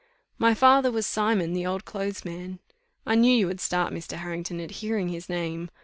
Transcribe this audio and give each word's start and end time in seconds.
My 0.39 0.55
father 0.55 0.89
was 0.91 1.05
Simon 1.05 1.53
the 1.53 1.67
old 1.67 1.85
clothes 1.85 2.25
man. 2.25 2.57
I 3.05 3.13
knew 3.13 3.31
you 3.37 3.45
would 3.45 3.61
start, 3.61 3.93
Mr. 3.93 4.17
Harrington, 4.17 4.59
at 4.59 4.71
hearing 4.81 5.09
his 5.09 5.29
name. 5.29 5.69